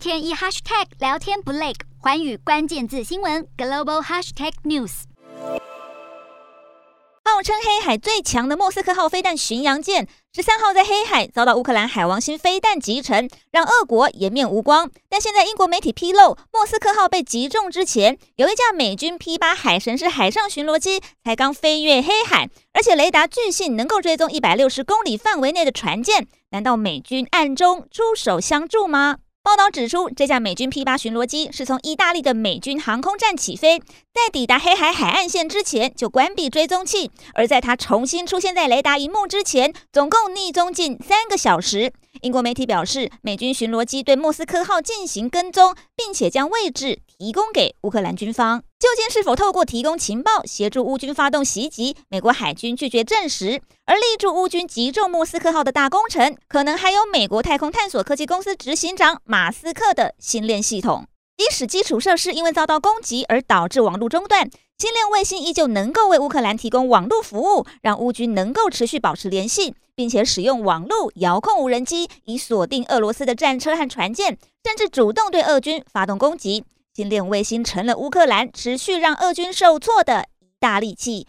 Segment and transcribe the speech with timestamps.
[0.00, 5.02] 天一 hashtag 聊天不累，寰宇关键字新闻 global hashtag news。
[7.22, 14.90] 号称黑海最强的莫斯科号飞弹巡洋舰十三号在黑海遭到乌克兰海王星飞弹击沉，让俄国颜面无光。
[15.10, 26.26] 但现在英国媒体披露，莫斯科号被击中之前，有一架美军 P 八海神式海上巡逻机才刚飞越黑海，而且雷达巨信能够追踪一百六十公里范围内的船舰。
[26.52, 29.18] 难道美军暗中出手相助吗？
[29.42, 33.78] 报道指出，这架美军 P 八巡逻机是从意大利的美军航空站起飞，
[34.12, 41.90] 在抵达黑海海岸线之前就关闭追踪器，而在它重新出现在雷达荧幕之前，总共逆踪近三个小时。
[42.22, 48.60] 英国媒体表示，美军巡逻机对莫斯科号进行跟踪，并且将位置提供给乌克兰军方。
[48.78, 51.96] 究竟是否透过提供情报协助乌军发动袭击？
[52.08, 53.62] 美国海军拒绝证实。
[53.86, 61.06] 而力助乌军击中莫斯科号的大功臣，可能还有美国太空探索科技公司执行长马斯克的星链系统。
[61.40, 64.42] 即使基础设施因为遭到攻击而导致网络中断，
[64.76, 76.62] 星链卫星依旧能够为乌克兰提供网络服务，让乌军能够持续保持联系，并且使用网络遥控无人机以锁定俄罗斯的战车和船舰，甚至主动对俄军发动攻击。
[76.92, 81.26] 星链卫星成了乌克兰持续让俄军受挫的一大利器。